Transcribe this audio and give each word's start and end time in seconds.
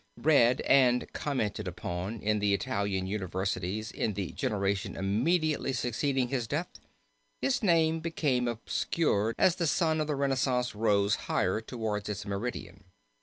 Read 0.17 0.61
and 0.61 1.13
commented 1.13 1.67
upon 1.67 2.19
in 2.21 2.39
the 2.39 2.55
Italian 2.55 3.05
universities 3.05 3.91
in 3.91 4.13
the 4.15 4.31
generation 4.31 4.95
immediately 4.95 5.71
succeeding 5.71 6.29
his 6.29 6.47
death, 6.47 6.79
his 7.39 7.61
name 7.61 8.01
bcame 8.01 8.47
obscured 8.49 9.35
as 9.37 9.57
the 9.57 9.67
sun 9.67 10.01
of 10.01 10.07
the 10.07 10.15
Renaissance 10.15 10.73
rose 10.73 11.13
higher 11.29 11.61
towards 11.61 12.09
its 12.09 12.25
meridian. 12.25 12.85